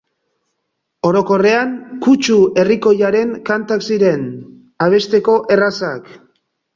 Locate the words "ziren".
3.89-4.23